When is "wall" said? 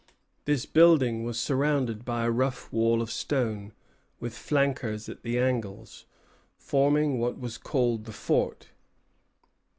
2.73-3.03